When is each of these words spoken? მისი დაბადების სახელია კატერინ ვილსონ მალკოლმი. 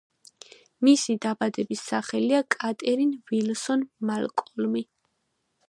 მისი 0.87 1.15
დაბადების 1.25 1.83
სახელია 1.91 2.41
კატერინ 2.57 3.13
ვილსონ 3.33 3.85
მალკოლმი. 4.11 4.85